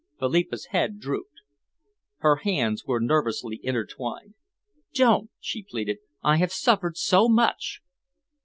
[0.17, 1.41] Philippa's head drooped.
[2.21, 4.33] Her hands were nervously intertwined.
[4.95, 7.81] "Don't!" she pleaded, "I have suffered so much."